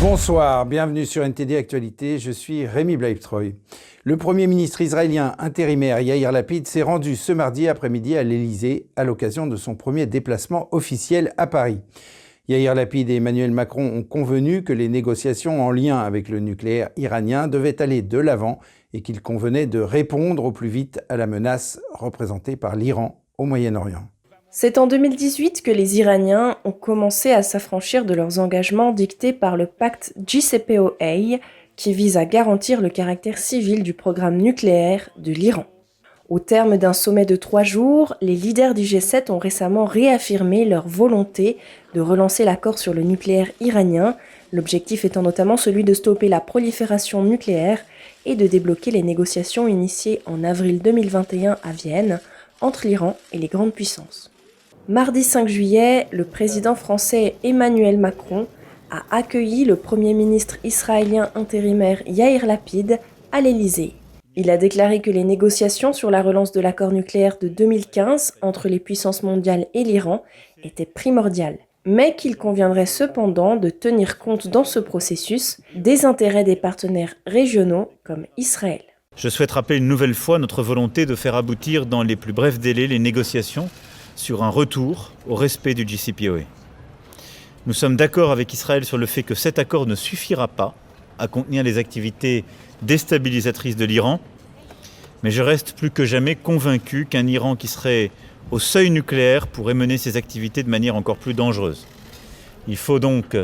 Bonsoir, 0.00 0.64
bienvenue 0.64 1.04
sur 1.04 1.22
NTD 1.22 1.56
Actualité, 1.56 2.18
je 2.18 2.30
suis 2.30 2.66
Rémi 2.66 2.96
Blaibtreuil. 2.96 3.56
Le 4.02 4.16
Premier 4.16 4.46
ministre 4.46 4.80
israélien 4.80 5.34
intérimaire 5.38 6.00
Yair 6.00 6.32
Lapid 6.32 6.66
s'est 6.66 6.80
rendu 6.80 7.16
ce 7.16 7.32
mardi 7.32 7.68
après-midi 7.68 8.16
à 8.16 8.22
l'Élysée 8.22 8.88
à 8.96 9.04
l'occasion 9.04 9.46
de 9.46 9.56
son 9.56 9.74
premier 9.74 10.06
déplacement 10.06 10.74
officiel 10.74 11.34
à 11.36 11.46
Paris. 11.46 11.82
Yair 12.48 12.74
Lapid 12.74 13.10
et 13.10 13.16
Emmanuel 13.16 13.50
Macron 13.50 13.94
ont 13.94 14.02
convenu 14.02 14.64
que 14.64 14.72
les 14.72 14.88
négociations 14.88 15.62
en 15.62 15.70
lien 15.70 15.98
avec 15.98 16.30
le 16.30 16.40
nucléaire 16.40 16.88
iranien 16.96 17.46
devaient 17.46 17.82
aller 17.82 18.00
de 18.00 18.18
l'avant 18.18 18.58
et 18.94 19.02
qu'il 19.02 19.20
convenait 19.20 19.66
de 19.66 19.80
répondre 19.80 20.44
au 20.44 20.52
plus 20.52 20.68
vite 20.68 21.04
à 21.10 21.18
la 21.18 21.26
menace 21.26 21.78
représentée 21.92 22.56
par 22.56 22.74
l'Iran 22.74 23.22
au 23.36 23.44
Moyen-Orient. 23.44 24.08
C'est 24.52 24.78
en 24.78 24.88
2018 24.88 25.62
que 25.62 25.70
les 25.70 26.00
Iraniens 26.00 26.56
ont 26.64 26.72
commencé 26.72 27.30
à 27.30 27.44
s'affranchir 27.44 28.04
de 28.04 28.14
leurs 28.14 28.40
engagements 28.40 28.90
dictés 28.90 29.32
par 29.32 29.56
le 29.56 29.66
pacte 29.66 30.12
JCPOA 30.26 31.38
qui 31.76 31.92
vise 31.92 32.16
à 32.16 32.24
garantir 32.24 32.80
le 32.80 32.88
caractère 32.88 33.38
civil 33.38 33.84
du 33.84 33.94
programme 33.94 34.38
nucléaire 34.38 35.08
de 35.16 35.30
l'Iran. 35.30 35.66
Au 36.28 36.40
terme 36.40 36.78
d'un 36.78 36.92
sommet 36.92 37.26
de 37.26 37.36
trois 37.36 37.62
jours, 37.62 38.16
les 38.20 38.34
leaders 38.34 38.74
du 38.74 38.82
G7 38.82 39.30
ont 39.30 39.38
récemment 39.38 39.84
réaffirmé 39.84 40.64
leur 40.64 40.88
volonté 40.88 41.56
de 41.94 42.00
relancer 42.00 42.44
l'accord 42.44 42.80
sur 42.80 42.92
le 42.92 43.02
nucléaire 43.02 43.52
iranien, 43.60 44.16
l'objectif 44.52 45.04
étant 45.04 45.22
notamment 45.22 45.56
celui 45.56 45.84
de 45.84 45.94
stopper 45.94 46.26
la 46.26 46.40
prolifération 46.40 47.22
nucléaire 47.22 47.78
et 48.26 48.34
de 48.34 48.48
débloquer 48.48 48.90
les 48.90 49.04
négociations 49.04 49.68
initiées 49.68 50.22
en 50.26 50.42
avril 50.42 50.82
2021 50.82 51.56
à 51.62 51.70
Vienne 51.70 52.18
entre 52.60 52.88
l'Iran 52.88 53.16
et 53.32 53.38
les 53.38 53.48
grandes 53.48 53.72
puissances. 53.72 54.30
Mardi 54.90 55.22
5 55.22 55.46
juillet, 55.46 56.08
le 56.10 56.24
président 56.24 56.74
français 56.74 57.36
Emmanuel 57.44 57.96
Macron 57.96 58.48
a 58.90 59.04
accueilli 59.16 59.64
le 59.64 59.76
Premier 59.76 60.14
ministre 60.14 60.56
israélien 60.64 61.30
intérimaire 61.36 62.02
Yair 62.08 62.44
Lapid 62.44 62.98
à 63.30 63.40
l'Élysée. 63.40 63.94
Il 64.34 64.50
a 64.50 64.56
déclaré 64.56 65.00
que 65.00 65.12
les 65.12 65.22
négociations 65.22 65.92
sur 65.92 66.10
la 66.10 66.22
relance 66.22 66.50
de 66.50 66.60
l'accord 66.60 66.90
nucléaire 66.90 67.36
de 67.40 67.46
2015 67.46 68.38
entre 68.42 68.66
les 68.66 68.80
puissances 68.80 69.22
mondiales 69.22 69.66
et 69.74 69.84
l'Iran 69.84 70.24
étaient 70.64 70.86
primordiales, 70.86 71.58
mais 71.84 72.16
qu'il 72.16 72.36
conviendrait 72.36 72.84
cependant 72.84 73.54
de 73.54 73.70
tenir 73.70 74.18
compte 74.18 74.48
dans 74.48 74.64
ce 74.64 74.80
processus 74.80 75.60
des 75.76 76.04
intérêts 76.04 76.42
des 76.42 76.56
partenaires 76.56 77.14
régionaux 77.28 77.92
comme 78.02 78.26
Israël. 78.36 78.82
Je 79.14 79.28
souhaite 79.28 79.52
rappeler 79.52 79.76
une 79.76 79.86
nouvelle 79.86 80.14
fois 80.14 80.40
notre 80.40 80.64
volonté 80.64 81.06
de 81.06 81.14
faire 81.14 81.36
aboutir 81.36 81.86
dans 81.86 82.02
les 82.02 82.16
plus 82.16 82.32
brefs 82.32 82.58
délais 82.58 82.88
les 82.88 82.98
négociations 82.98 83.68
sur 84.16 84.42
un 84.42 84.48
retour 84.48 85.12
au 85.28 85.34
respect 85.34 85.74
du 85.74 85.86
JCPOA. 85.86 86.40
Nous 87.66 87.74
sommes 87.74 87.96
d'accord 87.96 88.30
avec 88.30 88.52
Israël 88.52 88.84
sur 88.84 88.98
le 88.98 89.06
fait 89.06 89.22
que 89.22 89.34
cet 89.34 89.58
accord 89.58 89.86
ne 89.86 89.94
suffira 89.94 90.48
pas 90.48 90.74
à 91.18 91.28
contenir 91.28 91.62
les 91.62 91.78
activités 91.78 92.44
déstabilisatrices 92.82 93.76
de 93.76 93.84
l'Iran, 93.84 94.20
mais 95.22 95.30
je 95.30 95.42
reste 95.42 95.74
plus 95.76 95.90
que 95.90 96.04
jamais 96.04 96.34
convaincu 96.34 97.06
qu'un 97.08 97.26
Iran 97.26 97.56
qui 97.56 97.68
serait 97.68 98.10
au 98.50 98.58
seuil 98.58 98.90
nucléaire 98.90 99.46
pourrait 99.46 99.74
mener 99.74 99.98
ses 99.98 100.16
activités 100.16 100.62
de 100.62 100.70
manière 100.70 100.96
encore 100.96 101.16
plus 101.16 101.34
dangereuse. 101.34 101.86
Il 102.68 102.76
faut 102.76 102.98
donc 102.98 103.36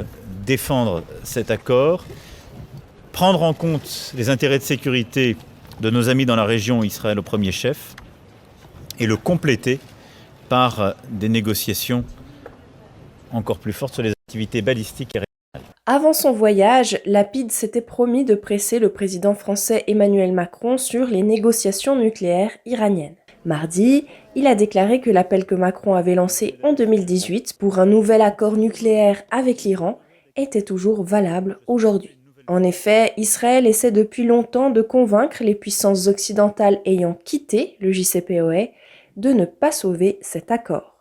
défendre 0.46 1.02
cet 1.22 1.50
accord, 1.50 2.04
prendre 3.12 3.42
en 3.42 3.52
compte 3.52 4.12
les 4.16 4.30
intérêts 4.30 4.58
de 4.58 4.64
sécurité 4.64 5.36
de 5.80 5.90
nos 5.90 6.08
amis 6.08 6.26
dans 6.26 6.36
la 6.36 6.44
région, 6.44 6.82
Israël 6.82 7.18
au 7.18 7.22
premier 7.22 7.52
chef, 7.52 7.94
et 8.98 9.06
le 9.06 9.16
compléter 9.16 9.78
par 10.48 10.80
euh, 10.80 10.92
des 11.10 11.28
négociations 11.28 12.04
encore 13.32 13.58
plus 13.58 13.72
fortes 13.72 13.94
sur 13.94 14.02
les 14.02 14.10
activités 14.10 14.62
balistiques 14.62 15.14
et 15.16 15.18
régionales. 15.20 15.72
Avant 15.86 16.12
son 16.12 16.32
voyage, 16.32 16.98
Lapide 17.04 17.52
s'était 17.52 17.80
promis 17.80 18.24
de 18.24 18.34
presser 18.34 18.78
le 18.78 18.88
président 18.88 19.34
français 19.34 19.84
Emmanuel 19.86 20.32
Macron 20.32 20.78
sur 20.78 21.06
les 21.06 21.22
négociations 21.22 21.96
nucléaires 21.96 22.52
iraniennes. 22.64 23.16
Mardi, 23.44 24.06
il 24.34 24.48
a 24.48 24.56
déclaré 24.56 25.00
que 25.00 25.10
l'appel 25.10 25.44
que 25.44 25.54
Macron 25.54 25.94
avait 25.94 26.16
lancé 26.16 26.56
en 26.64 26.72
2018 26.72 27.54
pour 27.58 27.78
un 27.78 27.86
nouvel 27.86 28.20
accord 28.20 28.56
nucléaire 28.56 29.22
avec 29.30 29.62
l'Iran 29.62 30.00
était 30.34 30.62
toujours 30.62 31.04
valable 31.04 31.58
aujourd'hui. 31.68 32.16
En 32.48 32.62
effet, 32.62 33.12
Israël 33.16 33.66
essaie 33.66 33.90
depuis 33.92 34.24
longtemps 34.24 34.70
de 34.70 34.82
convaincre 34.82 35.42
les 35.42 35.54
puissances 35.54 36.06
occidentales 36.06 36.80
ayant 36.84 37.16
quitté 37.24 37.76
le 37.80 37.92
JCPOA 37.92 38.68
de 39.16 39.30
ne 39.30 39.44
pas 39.44 39.72
sauver 39.72 40.18
cet 40.20 40.50
accord. 40.50 40.96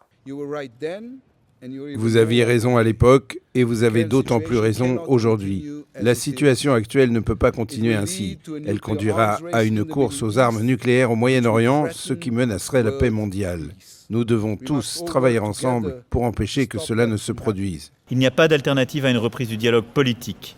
Vous 1.96 2.18
aviez 2.18 2.44
raison 2.44 2.78
à 2.78 2.84
l'époque 2.84 3.40
et 3.54 3.64
vous 3.64 3.84
avez 3.84 4.04
d'autant 4.06 4.40
plus 4.40 4.58
raison 4.58 5.02
aujourd'hui. 5.08 5.66
La 6.00 6.14
situation 6.14 6.74
actuelle 6.74 7.12
ne 7.12 7.20
peut 7.20 7.36
pas 7.36 7.52
continuer 7.52 7.96
ainsi. 7.96 8.38
Elle 8.66 8.80
conduira 8.80 9.40
à 9.54 9.64
une 9.64 9.86
course 9.86 10.22
aux 10.22 10.38
armes 10.38 10.62
nucléaires 10.62 11.12
au 11.12 11.16
Moyen-Orient, 11.16 11.88
ce 11.92 12.14
qui 12.14 12.32
menacerait 12.32 12.84
la 12.84 12.92
paix 12.92 13.10
mondiale. 13.10 13.72
Nous 14.10 14.26
devons 14.26 14.58
tous 14.58 15.04
travailler 15.06 15.40
ensemble 15.40 16.04
pour 16.10 16.24
empêcher 16.24 16.68
que 16.68 16.78
cela 16.78 17.08
ne 17.08 17.18
se 17.18 17.32
produise. 17.32 17.92
Il 18.12 18.18
n'y 18.20 18.28
a 18.28 18.32
pas 18.32 18.48
d'alternative 18.48 19.06
à 19.06 19.10
une 19.10 19.18
reprise 19.18 19.50
du 19.50 19.58
dialogue 19.58 19.86
politique 19.86 20.56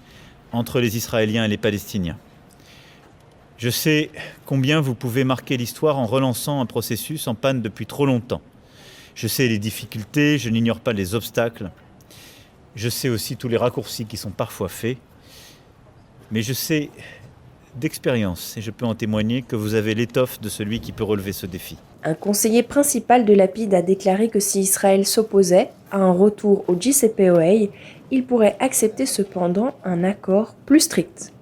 entre 0.51 0.79
les 0.81 0.97
Israéliens 0.97 1.45
et 1.45 1.49
les 1.49 1.57
Palestiniens. 1.57 2.17
Je 3.57 3.69
sais 3.69 4.11
combien 4.45 4.81
vous 4.81 4.93
pouvez 4.93 5.23
marquer 5.23 5.57
l'histoire 5.57 5.97
en 5.97 6.05
relançant 6.05 6.61
un 6.61 6.67
processus 6.67 7.27
en 7.27 7.33
panne 7.33 7.61
depuis 7.61 7.87
trop 7.87 8.05
longtemps. 8.05 8.41
Je 9.15 9.27
sais 9.27 9.47
les 9.47 9.57
difficultés, 9.57 10.37
je 10.37 10.49
n'ignore 10.49 10.79
pas 10.79 10.93
les 10.93 11.15
obstacles. 11.15 11.71
Je 12.75 12.87
sais 12.87 13.09
aussi 13.09 13.35
tous 13.35 13.47
les 13.47 13.57
raccourcis 13.57 14.05
qui 14.05 14.15
sont 14.15 14.29
parfois 14.29 14.69
faits. 14.69 14.97
Mais 16.31 16.43
je 16.43 16.53
sais 16.53 16.91
d'expérience, 17.75 18.55
et 18.57 18.61
je 18.61 18.69
peux 18.69 18.85
en 18.85 18.93
témoigner, 18.93 19.41
que 19.41 19.55
vous 19.55 19.73
avez 19.73 19.95
l'étoffe 19.95 20.39
de 20.39 20.49
celui 20.49 20.79
qui 20.79 20.91
peut 20.91 21.03
relever 21.03 21.31
ce 21.31 21.47
défi. 21.47 21.77
Un 22.03 22.13
conseiller 22.13 22.63
principal 22.63 23.25
de 23.25 23.33
Lapide 23.33 23.73
a 23.73 23.81
déclaré 23.81 24.29
que 24.29 24.39
si 24.39 24.59
Israël 24.59 25.05
s'opposait 25.05 25.69
à 25.91 25.97
un 25.97 26.11
retour 26.11 26.63
au 26.67 26.79
JCPOA, 26.79 27.69
il 28.11 28.23
pourrait 28.25 28.55
accepter 28.59 29.05
cependant 29.05 29.75
un 29.83 30.03
accord 30.03 30.53
plus 30.65 30.81
strict. 30.81 31.33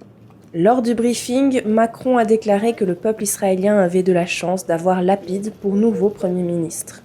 Lors 0.54 0.80
du 0.80 0.94
briefing, 0.94 1.62
Macron 1.66 2.16
a 2.16 2.24
déclaré 2.24 2.74
que 2.74 2.84
le 2.84 2.94
peuple 2.94 3.24
israélien 3.24 3.78
avait 3.78 4.02
de 4.02 4.12
la 4.12 4.26
chance 4.26 4.66
d'avoir 4.66 5.02
Lapide 5.02 5.52
pour 5.60 5.74
nouveau 5.74 6.08
Premier 6.08 6.42
ministre. 6.42 7.02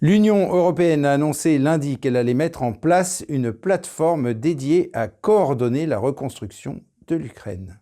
L'Union 0.00 0.54
européenne 0.54 1.04
a 1.04 1.12
annoncé 1.12 1.58
lundi 1.58 1.98
qu'elle 1.98 2.16
allait 2.16 2.32
mettre 2.32 2.62
en 2.62 2.72
place 2.72 3.24
une 3.28 3.52
plateforme 3.52 4.32
dédiée 4.32 4.90
à 4.94 5.08
coordonner 5.08 5.84
la 5.84 5.98
reconstruction 5.98 6.80
de 7.08 7.16
l'Ukraine. 7.16 7.78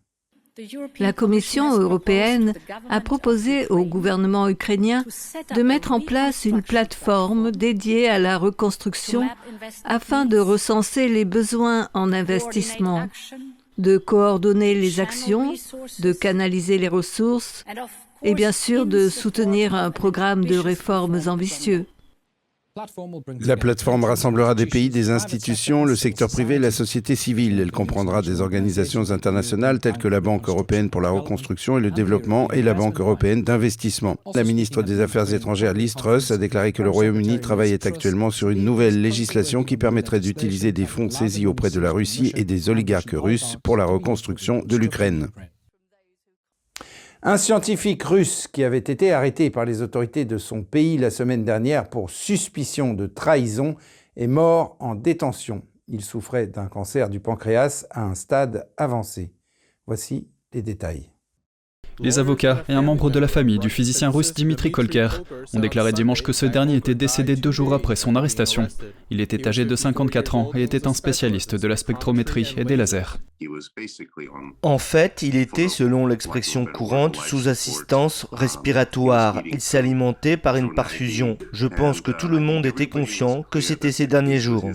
La 0.99 1.12
Commission 1.12 1.78
européenne 1.78 2.53
a 2.91 3.01
proposé 3.01 3.69
au 3.69 3.84
gouvernement 3.84 4.49
ukrainien 4.49 5.05
de 5.55 5.62
mettre 5.62 5.93
en 5.93 6.01
place 6.01 6.45
une 6.45 6.62
plateforme 6.62 7.53
dédiée 7.53 8.09
à 8.09 8.19
la 8.19 8.39
reconstruction 8.39 9.23
afin 9.84 10.25
de 10.25 10.39
recenser 10.39 11.07
les 11.07 11.25
besoins 11.25 11.89
en 11.95 12.12
investissement, 12.12 13.07
de 13.78 13.97
coordonner 13.97 14.75
les 14.75 15.00
actions, 15.00 15.55
de 16.00 16.12
canaliser 16.12 16.78
les 16.78 16.89
ressources 16.89 17.65
et 18.22 18.34
bien 18.34 18.53
sûr 18.53 18.87
de 18.87 19.09
soutenir 19.09 19.75
un 19.75 19.91
programme 19.91 20.44
de 20.44 20.59
réformes 20.59 21.21
ambitieux. 21.27 21.87
La 23.41 23.56
plateforme 23.56 24.05
rassemblera 24.05 24.55
des 24.55 24.66
pays, 24.66 24.89
des 24.89 25.11
institutions, 25.11 25.84
le 25.84 25.97
secteur 25.97 26.28
privé 26.28 26.56
et 26.56 26.59
la 26.59 26.71
société 26.71 27.16
civile. 27.16 27.61
Elle 27.61 27.72
comprendra 27.72 28.22
des 28.22 28.41
organisations 28.41 29.11
internationales 29.11 29.81
telles 29.81 29.99
que 29.99 30.09
la 30.09 30.21
Banque 30.21 30.49
européenne 30.49 30.91
pour 30.91 31.00
la 31.00 31.11
reconstruction 31.11 31.78
et 31.78 31.81
le 31.81 31.91
développement 31.91 32.50
et 32.53 32.62
la 32.62 32.75
Banque 32.75 33.00
européenne 33.00 33.43
d'investissement. 33.43 34.16
La 34.34 34.44
ministre 34.44 34.83
des 34.83 35.00
Affaires 35.00 35.33
étrangères 35.34 35.75
Liz 35.75 35.94
Truss 35.94 36.31
a 36.31 36.39
déclaré 36.39 36.72
que 36.72 36.83
le 36.83 36.91
Royaume-Uni 36.91 37.41
travaillait 37.41 37.86
actuellement 37.86 38.30
sur 38.30 38.51
une 38.51 38.65
nouvelle 38.65 39.01
législation 39.01 39.65
qui 39.65 39.77
permettrait 39.77 40.21
d'utiliser 40.21 40.72
des 40.72 40.86
fonds 40.86 41.10
saisis 41.10 41.47
auprès 41.47 41.71
de 41.71 41.80
la 41.80 41.91
Russie 41.91 42.33
et 42.36 42.45
des 42.45 42.71
oligarques 42.71 43.15
russes 43.15 43.57
pour 43.63 43.77
la 43.77 43.86
reconstruction 43.86 44.63
de 44.65 44.77
l'Ukraine. 44.77 45.28
Un 47.22 47.36
scientifique 47.36 48.04
russe 48.04 48.47
qui 48.47 48.62
avait 48.62 48.78
été 48.78 49.12
arrêté 49.12 49.50
par 49.50 49.65
les 49.65 49.82
autorités 49.82 50.24
de 50.24 50.38
son 50.38 50.62
pays 50.62 50.97
la 50.98 51.10
semaine 51.10 51.44
dernière 51.44 51.91
pour 51.91 52.10
suspicion 52.10 52.94
de 52.94 53.09
trahison 53.09 53.74
est 54.16 54.28
mort 54.28 54.76
en 54.78 54.94
détention. 54.94 55.62
Il 55.88 56.04
souffrait 56.04 56.47
d'un 56.47 56.68
cancer 56.68 57.10
du 57.10 57.18
pancréas 57.18 57.86
à 57.91 58.04
un 58.04 58.15
stade 58.15 58.68
avancé. 58.76 59.32
Voici 59.86 60.28
les 60.53 60.62
détails. 60.62 61.10
Les 62.00 62.18
avocats 62.18 62.65
et 62.68 62.72
un 62.72 62.83
membre 62.83 63.10
de 63.10 63.18
la 63.18 63.28
famille 63.28 63.59
du 63.59 63.71
physicien 63.71 64.10
russe 64.10 64.33
Dimitri 64.33 64.71
Kolker 64.71 65.09
ont 65.53 65.60
déclaré 65.60 65.92
dimanche 65.92 66.22
que 66.22 66.33
ce 66.33 66.47
dernier 66.47 66.77
était 66.77 66.95
décédé 66.95 67.34
deux 67.34 67.50
jours 67.50 67.74
après 67.74 67.97
son 67.97 68.15
arrestation. 68.15 68.68
Il 69.10 69.21
était 69.21 69.48
âgé 69.48 69.65
de 69.65 69.74
54 69.74 70.34
ans 70.34 70.50
et 70.54 70.62
était 70.62 70.86
un 70.86 70.95
spécialiste 70.95 71.54
de 71.56 71.66
la 71.66 71.77
spectrométrie 71.77 72.54
et 72.56 72.65
des 72.65 72.77
lasers. 72.77 73.18
En 74.62 74.78
fait, 74.78 75.22
il 75.22 75.36
était, 75.36 75.68
selon 75.68 76.06
l'expression 76.06 76.66
courante, 76.66 77.16
sous 77.16 77.48
assistance 77.48 78.27
respiratoire. 78.33 79.42
Il 79.47 79.60
s'alimentait 79.60 80.36
par 80.36 80.56
une 80.56 80.74
perfusion. 80.74 81.36
Je 81.53 81.66
pense 81.66 82.01
que 82.01 82.12
tout 82.12 82.28
le 82.28 82.41
monde 82.41 82.66
était 82.66 82.89
conscient 82.89 83.42
que 83.51 83.60
c'était 83.60 83.92
ces 83.92 84.06
derniers 84.06 84.41
jours. 84.41 84.71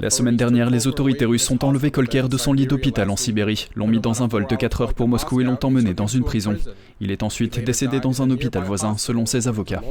La 0.00 0.10
semaine 0.10 0.36
dernière, 0.36 0.70
les 0.70 0.86
autorités 0.86 1.24
russes 1.24 1.50
ont 1.50 1.58
enlevé 1.62 1.90
Kolker 1.90 2.28
de 2.28 2.36
son 2.36 2.52
lit 2.52 2.66
d'hôpital 2.66 3.10
en 3.10 3.16
Sibérie, 3.16 3.68
l'ont 3.74 3.86
mis 3.86 4.00
dans 4.00 4.22
un 4.22 4.26
vol 4.26 4.46
de 4.46 4.56
4 4.56 4.80
heures 4.80 4.94
pour 4.94 5.08
Moscou 5.08 5.40
et 5.40 5.44
l'ont 5.44 5.58
emmené 5.62 5.94
dans 5.94 6.06
une 6.06 6.24
prison. 6.24 6.56
Il 7.00 7.10
est 7.10 7.22
ensuite 7.22 7.58
décédé 7.64 8.00
dans 8.00 8.22
un 8.22 8.30
hôpital 8.30 8.64
voisin, 8.64 8.96
selon 8.96 9.26
ses 9.26 9.48
avocats. 9.48 9.82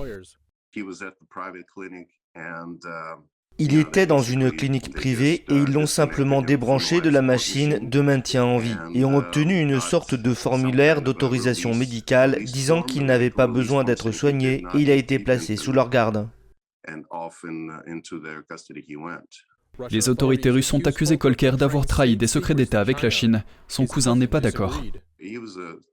Il 3.59 3.75
était 3.75 4.07
dans 4.07 4.21
une 4.21 4.51
clinique 4.51 4.91
privée 4.91 5.45
et 5.47 5.55
ils 5.55 5.71
l'ont 5.71 5.85
simplement 5.85 6.41
débranché 6.41 7.01
de 7.01 7.09
la 7.09 7.21
machine 7.21 7.87
de 7.87 8.01
maintien 8.01 8.43
en 8.43 8.57
vie 8.57 8.75
et 8.95 9.05
ont 9.05 9.17
obtenu 9.17 9.59
une 9.59 9.79
sorte 9.79 10.15
de 10.15 10.33
formulaire 10.33 11.03
d'autorisation 11.03 11.75
médicale 11.75 12.43
disant 12.43 12.81
qu'il 12.81 13.05
n'avait 13.05 13.29
pas 13.29 13.45
besoin 13.45 13.83
d'être 13.83 14.11
soigné 14.11 14.63
et 14.73 14.79
il 14.79 14.89
a 14.89 14.95
été 14.95 15.19
placé 15.19 15.55
sous 15.55 15.71
leur 15.71 15.91
garde. 15.91 16.27
Les 19.89 20.09
autorités 20.09 20.49
russes 20.49 20.73
ont 20.73 20.85
accusé 20.85 21.17
Kolker 21.17 21.53
d'avoir 21.57 21.85
trahi 21.85 22.15
des 22.15 22.27
secrets 22.27 22.53
d'État 22.53 22.79
avec 22.79 23.01
la 23.01 23.09
Chine. 23.09 23.43
Son 23.67 23.87
cousin 23.87 24.15
n'est 24.15 24.27
pas 24.27 24.39
d'accord. 24.39 24.81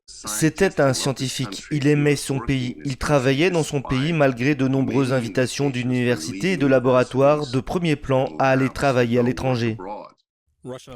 C'était 0.06 0.81
un 0.81 0.93
scientifique, 0.93 1.65
il 1.71 1.87
aimait 1.87 2.17
son 2.17 2.41
pays, 2.41 2.77
il 2.85 2.97
travaillait 2.99 3.50
dans 3.50 3.62
son 3.62 3.81
pays 3.81 4.12
malgré 4.12 4.55
de 4.55 4.69
nombreuses 4.69 5.12
invitations 5.12 5.71
d'universités 5.71 6.53
et 6.53 6.56
de 6.56 6.67
laboratoires 6.67 7.50
de 7.50 7.61
premier 7.61 7.97
plan 7.97 8.29
à 8.38 8.50
aller 8.50 8.69
travailler 8.69 9.19
à 9.19 9.23
l'étranger. 9.23 9.79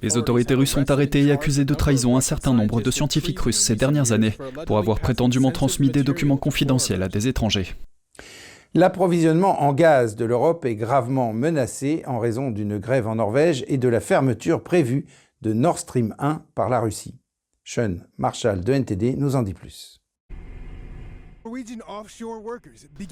Les 0.02 0.18
autorités 0.18 0.54
russes 0.54 0.76
ont 0.76 0.84
arrêté 0.84 1.22
et 1.22 1.32
accusé 1.32 1.64
de 1.64 1.72
trahison 1.72 2.18
un 2.18 2.20
certain 2.20 2.52
nombre 2.52 2.82
de 2.82 2.90
scientifiques 2.90 3.40
russes 3.40 3.60
ces 3.60 3.76
dernières 3.76 4.12
années 4.12 4.34
pour 4.66 4.76
avoir 4.76 5.00
prétendument 5.00 5.52
transmis 5.52 5.88
des 5.88 6.02
documents 6.02 6.36
confidentiels 6.36 7.02
à 7.02 7.08
des 7.08 7.28
étrangers. 7.28 7.74
L'approvisionnement 8.76 9.62
en 9.62 9.72
gaz 9.72 10.16
de 10.16 10.24
l'Europe 10.24 10.64
est 10.64 10.74
gravement 10.74 11.32
menacé 11.32 12.02
en 12.08 12.18
raison 12.18 12.50
d'une 12.50 12.78
grève 12.78 13.06
en 13.06 13.14
Norvège 13.14 13.64
et 13.68 13.78
de 13.78 13.86
la 13.86 14.00
fermeture 14.00 14.64
prévue 14.64 15.06
de 15.42 15.52
Nord 15.52 15.78
Stream 15.78 16.12
1 16.18 16.42
par 16.56 16.68
la 16.68 16.80
Russie. 16.80 17.20
Sean 17.62 17.98
Marshall 18.18 18.64
de 18.64 18.72
NTD 18.72 19.14
nous 19.16 19.36
en 19.36 19.42
dit 19.42 19.54
plus. 19.54 20.03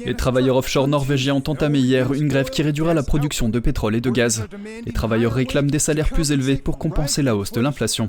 Les 0.04 0.14
travailleurs 0.14 0.56
offshore 0.56 0.88
norvégiens 0.88 1.34
ont 1.34 1.50
entamé 1.50 1.80
hier 1.80 2.14
une 2.14 2.28
grève 2.28 2.48
qui 2.48 2.62
réduira 2.62 2.94
la 2.94 3.02
production 3.02 3.48
de 3.48 3.58
pétrole 3.58 3.94
et 3.94 4.00
de 4.00 4.10
gaz. 4.10 4.46
Les 4.86 4.92
travailleurs 4.92 5.34
réclament 5.34 5.70
des 5.70 5.78
salaires 5.78 6.08
plus 6.08 6.32
élevés 6.32 6.56
pour 6.56 6.78
compenser 6.78 7.22
la 7.22 7.36
hausse 7.36 7.52
de 7.52 7.60
l'inflation. 7.60 8.08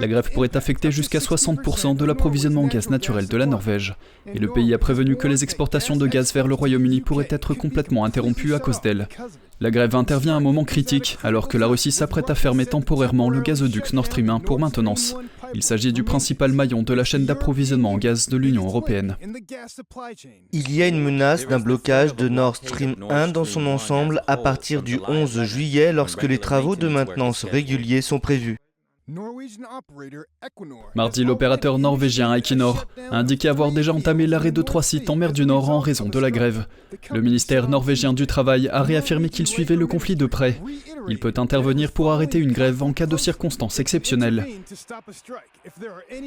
La 0.00 0.08
grève 0.08 0.30
pourrait 0.32 0.56
affecter 0.56 0.90
jusqu'à 0.90 1.18
60% 1.18 1.96
de 1.96 2.04
l'approvisionnement 2.04 2.62
en 2.62 2.66
gaz 2.66 2.88
naturel 2.88 3.28
de 3.28 3.36
la 3.36 3.46
Norvège. 3.46 3.94
Et 4.32 4.38
le 4.38 4.50
pays 4.50 4.72
a 4.72 4.78
prévenu 4.78 5.16
que 5.16 5.28
les 5.28 5.44
exportations 5.44 5.96
de 5.96 6.06
gaz 6.06 6.32
vers 6.32 6.48
le 6.48 6.54
Royaume-Uni 6.54 7.02
pourraient 7.02 7.28
être 7.30 7.52
complètement 7.52 8.04
interrompues 8.04 8.54
à 8.54 8.60
cause 8.60 8.80
d'elle. 8.80 9.06
La 9.60 9.70
grève 9.72 9.96
intervient 9.96 10.34
à 10.34 10.36
un 10.36 10.40
moment 10.40 10.64
critique, 10.64 11.18
alors 11.24 11.48
que 11.48 11.58
la 11.58 11.66
Russie 11.66 11.90
s'apprête 11.90 12.30
à 12.30 12.36
fermer 12.36 12.64
temporairement 12.64 13.28
le 13.28 13.40
gazoduc 13.40 13.92
Nord 13.92 14.06
Stream 14.06 14.30
1 14.30 14.40
pour 14.40 14.60
maintenance. 14.60 15.16
Il 15.54 15.62
s'agit 15.62 15.92
du 15.92 16.04
principal 16.04 16.52
maillon 16.52 16.82
de 16.82 16.94
la 16.94 17.04
chaîne 17.04 17.26
d'approvisionnement 17.26 17.92
en 17.92 17.98
gaz 17.98 18.28
de 18.28 18.36
l'Union 18.36 18.66
européenne. 18.66 19.16
Il 20.52 20.74
y 20.74 20.82
a 20.82 20.88
une 20.88 21.02
menace 21.02 21.46
d'un 21.46 21.58
blocage 21.58 22.14
de 22.16 22.28
Nord 22.28 22.56
Stream 22.56 22.96
1 23.08 23.28
dans 23.28 23.44
son 23.44 23.66
ensemble 23.66 24.22
à 24.26 24.36
partir 24.36 24.82
du 24.82 24.98
11 25.06 25.42
juillet 25.44 25.92
lorsque 25.92 26.24
les 26.24 26.38
travaux 26.38 26.76
de 26.76 26.88
maintenance 26.88 27.44
réguliers 27.44 28.02
sont 28.02 28.20
prévus. 28.20 28.58
Mardi, 30.94 31.24
l'opérateur 31.24 31.78
norvégien 31.78 32.34
Equinor 32.34 32.86
a 33.10 33.16
indiqué 33.16 33.48
avoir 33.48 33.72
déjà 33.72 33.94
entamé 33.94 34.26
l'arrêt 34.26 34.52
de 34.52 34.60
trois 34.60 34.82
sites 34.82 35.08
en 35.08 35.16
mer 35.16 35.32
du 35.32 35.46
Nord 35.46 35.70
en 35.70 35.80
raison 35.80 36.10
de 36.10 36.18
la 36.18 36.30
grève. 36.30 36.66
Le 37.10 37.22
ministère 37.22 37.68
norvégien 37.68 38.12
du 38.12 38.26
Travail 38.26 38.68
a 38.68 38.82
réaffirmé 38.82 39.30
qu'il 39.30 39.46
suivait 39.46 39.76
le 39.76 39.86
conflit 39.86 40.14
de 40.14 40.26
près. 40.26 40.60
Il 41.08 41.18
peut 41.18 41.32
intervenir 41.38 41.92
pour 41.92 42.12
arrêter 42.12 42.38
une 42.38 42.52
grève 42.52 42.82
en 42.82 42.92
cas 42.92 43.06
de 43.06 43.16
circonstances 43.16 43.80
exceptionnelles. 43.80 44.46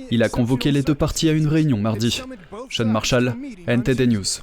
Il 0.09 0.23
a 0.23 0.29
convoqué 0.29 0.71
les 0.71 0.81
deux 0.81 0.95
parties 0.95 1.29
à 1.29 1.33
une 1.33 1.47
réunion 1.47 1.77
mardi. 1.77 2.23
Sean 2.71 2.85
Marshall, 2.85 3.35
NTD 3.67 4.07
News. 4.07 4.41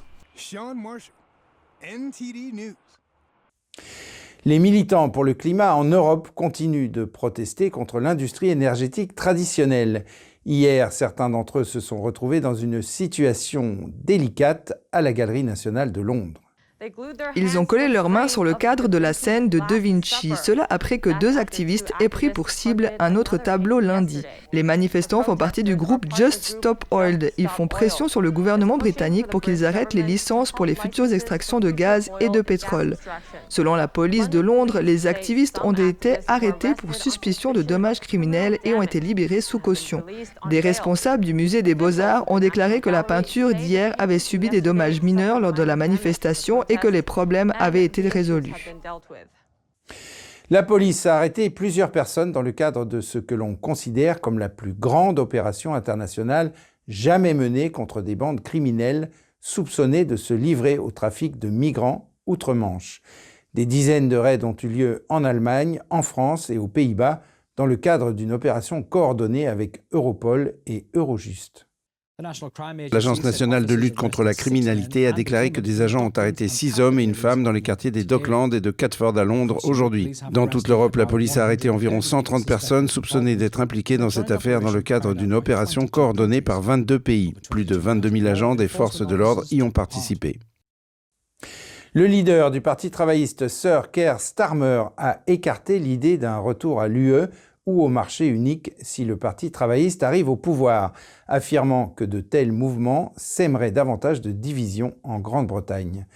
Les 4.44 4.61
militants 4.61 5.11
pour 5.11 5.25
le 5.25 5.35
climat 5.35 5.75
en 5.75 5.85
Europe 5.85 6.31
continuent 6.35 6.90
de 6.90 7.05
protester 7.05 7.70
contre 7.70 7.99
l'industrie 7.99 8.50
énergétique 8.50 9.17
traditionnelle. 9.17 10.05
Hier, 10.46 10.93
certains 10.93 11.29
d'entre 11.29 11.58
eux 11.58 11.64
se 11.64 11.81
sont 11.81 12.00
retrouvés 12.00 12.40
dans 12.40 12.55
une 12.55 12.81
situation 12.81 13.90
délicate 14.05 14.73
à 14.93 15.02
la 15.02 15.12
Galerie 15.12 15.43
nationale 15.43 15.90
de 15.90 16.00
Londres. 16.00 16.47
Ils 17.34 17.58
ont 17.58 17.66
collé 17.66 17.88
leurs 17.88 18.08
mains 18.08 18.28
sur 18.28 18.44
le 18.44 18.54
cadre 18.54 18.86
de 18.86 18.98
la 18.98 19.12
scène 19.12 19.48
de 19.48 19.58
Da 19.58 19.80
Vinci, 19.80 20.34
cela 20.40 20.64
après 20.70 20.98
que 20.98 21.10
deux 21.10 21.36
activistes 21.36 21.92
aient 21.98 22.08
pris 22.08 22.30
pour 22.30 22.50
cible 22.50 22.92
un 23.00 23.16
autre 23.16 23.36
tableau 23.36 23.80
lundi. 23.80 24.22
Les 24.52 24.62
manifestants 24.62 25.25
font 25.25 25.36
partie 25.36 25.64
du 25.64 25.75
groupe 25.75 26.06
Just 26.14 26.44
Stop 26.44 26.84
Oil. 26.92 27.32
Ils 27.36 27.48
font 27.48 27.66
pression 27.66 28.06
sur 28.06 28.22
le 28.22 28.30
gouvernement 28.30 28.78
britannique 28.78 29.26
pour 29.26 29.40
qu'ils 29.40 29.66
arrêtent 29.66 29.92
les 29.92 30.04
licences 30.04 30.52
pour 30.52 30.66
les 30.66 30.76
futures 30.76 31.12
extractions 31.12 31.58
de 31.58 31.72
gaz 31.72 32.12
et 32.20 32.28
de 32.28 32.40
pétrole. 32.42 32.96
Selon 33.48 33.74
la 33.74 33.88
police 33.88 34.31
de 34.31 34.38
Londres, 34.38 34.78
les 34.78 35.08
activistes 35.08 35.58
ont 35.64 35.72
été 35.72 36.19
arrêtés 36.28 36.74
pour 36.76 36.94
suspicion 36.94 37.52
de 37.52 37.62
dommages 37.62 37.98
criminels 37.98 38.58
et 38.62 38.74
ont 38.74 38.82
été 38.82 39.00
libérés 39.00 39.40
sous 39.40 39.58
caution. 39.58 40.04
Des 40.48 40.60
responsables 40.60 41.24
du 41.24 41.34
musée 41.34 41.62
des 41.62 41.74
beaux-arts 41.74 42.22
ont 42.31 42.38
déclaré 42.38 42.81
que 42.81 42.90
la 42.90 43.02
peinture 43.02 43.52
d'hier 43.52 43.96
avait 43.98 44.20
subi 44.20 44.48
des 44.48 44.60
dommages 44.60 45.02
mineurs 45.02 45.40
lors 45.40 45.52
de 45.52 45.64
la 45.64 45.74
manifestation 45.74 46.64
et 46.69 46.76
que 46.76 46.88
les 46.88 47.03
problèmes 47.03 47.53
avaient 47.59 47.85
été 47.85 48.09
résolus. 48.09 48.55
La 50.50 50.62
police 50.62 51.05
a 51.05 51.17
arrêté 51.17 51.50
plusieurs 51.50 51.93
personnes 51.93 52.32
dans 52.32 52.41
le 52.41 52.53
cadre 52.53 52.87
de 52.87 53.03
ce 53.03 53.19
que 53.19 53.35
l'on 53.35 53.55
considère 53.55 54.23
comme 54.23 54.38
la 54.38 54.49
plus 54.49 54.73
grande 54.73 55.19
opération 55.19 55.75
internationale 55.75 56.53
jamais 56.88 57.35
menée 57.35 57.70
contre 57.70 58.00
des 58.00 58.17
bandes 58.17 58.43
criminelles 58.43 59.11
soupçonnées 59.41 60.06
de 60.06 60.17
se 60.17 60.32
livrer 60.35 60.79
au 60.79 60.91
trafic 60.91 61.38
de 61.38 61.50
migrants 61.50 62.11
outre-Manche. 62.26 63.03
Des 63.55 63.67
dizaines 63.67 64.09
de 64.09 64.17
raids 64.17 64.44
ont 64.44 64.56
eu 64.62 64.69
lieu 64.69 65.06
en 65.09 65.23
Allemagne, 65.23 65.81
en 65.91 66.03
France 66.03 66.49
et 66.49 66.59
aux 66.59 66.69
Pays-Bas 66.69 67.23
dans 67.56 67.67
le 67.67 67.76
cadre 67.76 68.12
d'une 68.12 68.32
opération 68.32 68.82
coordonnée 68.82 69.49
avec 69.49 69.82
Europol 69.93 70.55
et 70.67 70.87
Eurojust. 70.94 71.68
L'Agence 72.20 73.23
nationale 73.23 73.65
de 73.65 73.75
lutte 73.76 73.94
contre 73.94 74.25
la 74.25 74.35
criminalité 74.35 75.06
a 75.06 75.12
déclaré 75.12 75.53
que 75.53 75.61
des 75.61 75.82
agents 75.82 76.05
ont 76.05 76.12
arrêté 76.17 76.49
six 76.49 76.81
hommes 76.81 76.98
et 76.98 77.05
une 77.05 77.15
femme 77.15 77.44
dans 77.44 77.53
les 77.53 77.63
quartiers 77.63 77.93
des 77.93 78.03
Docklands 78.03 78.51
et 78.51 78.60
de 78.60 78.72
Catford 78.72 79.17
à 79.17 79.22
Londres 79.22 79.60
aujourd'hui. 79.63 80.19
Dans 80.32 80.48
toute 80.48 80.67
l'Europe, 80.67 80.96
la 80.96 81.06
police 81.06 81.37
a 81.37 81.44
arrêté 81.44 81.70
environ 81.70 82.01
130 82.01 82.44
personnes 82.44 82.89
soupçonnées 82.89 83.37
d'être 83.37 83.60
impliquées 83.60 83.98
dans 83.98 84.10
cette 84.10 84.32
affaire 84.32 84.60
dans 84.60 84.72
le 84.72 84.82
cadre 84.82 85.15
d'une 85.15 85.32
opération 85.32 85.87
coordonnée 85.87 86.41
par 86.41 86.60
22 86.60 86.98
pays. 86.98 87.34
Plus 87.51 87.65
de 87.65 87.77
22 87.77 88.10
000 88.10 88.27
agents 88.27 88.56
des 88.56 88.67
forces 88.67 89.06
de 89.06 89.15
l'ordre 89.15 89.44
y 89.53 89.63
ont 89.63 89.70
participé. 89.70 90.41
Le 91.93 92.06
leader 92.06 92.51
du 92.51 92.60
Parti 92.60 92.91
travailliste, 92.91 93.46
Sir 93.46 93.93
Keir 93.93 94.19
Starmer, 94.19 94.87
a 94.96 95.20
écarté 95.29 95.79
l'idée 95.79 96.19
d'un 96.19 96.39
retour 96.39 96.81
à 96.81 96.89
l'UE 96.89 97.29
ou 97.69 97.82
au 97.82 97.89
marché 97.89 98.27
unique 98.27 98.72
si 98.81 99.05
le 99.05 99.19
Parti 99.19 99.51
travailliste 99.51 100.03
arrive 100.03 100.31
au 100.31 100.37
pouvoir, 100.37 100.94
affirmant 101.27 101.89
que 101.89 102.05
de 102.05 102.20
tels 102.20 102.51
mouvements 102.51 103.13
sèmeraient 103.19 103.72
davantage 103.72 104.22
de 104.22 104.32
divisions 104.32 104.94
en 105.03 105.20
Grande-Bretagne. 105.20 106.06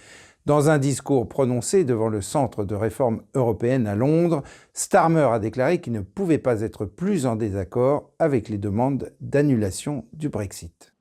Dans 0.47 0.71
un 0.71 0.79
discours 0.79 1.29
prononcé 1.29 1.85
devant 1.85 2.09
le 2.09 2.21
Centre 2.21 2.65
de 2.65 2.73
réforme 2.73 3.21
européenne 3.35 3.85
à 3.85 3.93
Londres, 3.93 4.41
Starmer 4.73 5.29
a 5.31 5.37
déclaré 5.37 5.79
qu'il 5.79 5.93
ne 5.93 6.01
pouvait 6.01 6.39
pas 6.39 6.61
être 6.61 6.85
plus 6.85 7.27
en 7.27 7.35
désaccord 7.35 8.09
avec 8.17 8.49
les 8.49 8.57
demandes 8.57 9.13
d'annulation 9.21 10.05
du 10.11 10.29
Brexit. 10.29 10.95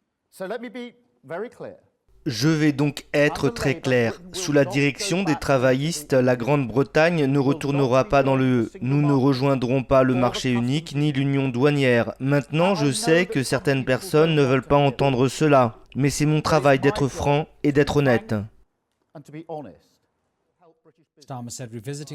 Je 2.24 2.48
vais 2.48 2.70
donc 2.70 3.04
être 3.12 3.48
très 3.48 3.80
clair. 3.80 4.20
Sous 4.32 4.52
la 4.52 4.64
direction 4.64 5.24
des 5.24 5.34
travaillistes, 5.34 6.12
la 6.12 6.36
Grande-Bretagne 6.36 7.24
ne 7.26 7.38
retournera 7.40 8.04
pas 8.04 8.22
dans 8.22 8.36
le 8.36 8.70
Nous 8.80 9.02
ne 9.02 9.12
rejoindrons 9.12 9.82
pas 9.82 10.04
le 10.04 10.14
marché 10.14 10.52
unique 10.52 10.94
ni 10.94 11.10
l'union 11.10 11.48
douanière. 11.48 12.14
Maintenant, 12.20 12.76
je 12.76 12.92
sais 12.92 13.26
que 13.26 13.42
certaines 13.42 13.84
personnes 13.84 14.36
ne 14.36 14.42
veulent 14.42 14.62
pas 14.62 14.76
entendre 14.76 15.26
cela, 15.26 15.78
mais 15.96 16.10
c'est 16.10 16.26
mon 16.26 16.40
travail 16.40 16.78
d'être 16.78 17.08
franc 17.08 17.48
et 17.64 17.72
d'être 17.72 17.96
honnête. 17.96 18.36